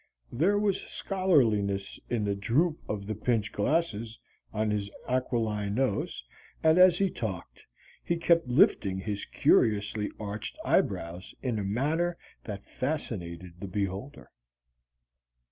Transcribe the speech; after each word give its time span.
There 0.31 0.57
was 0.57 0.81
scholarliness 0.81 1.99
in 2.09 2.23
the 2.23 2.33
droop 2.33 2.79
of 2.89 3.05
the 3.05 3.13
pinch 3.13 3.51
glasses 3.51 4.17
on 4.51 4.71
his 4.71 4.89
aquiline 5.07 5.75
nose 5.75 6.23
and 6.63 6.79
as 6.79 6.97
he 6.97 7.07
talked 7.11 7.67
he 8.03 8.17
kept 8.17 8.47
lifting 8.47 8.97
his 8.97 9.25
curiously 9.25 10.09
arched 10.19 10.57
eyebrows 10.65 11.35
in 11.43 11.59
a 11.59 11.63
manner 11.63 12.17
that 12.45 12.65
fascinated 12.65 13.59
the 13.59 13.67
beholder. 13.67 14.31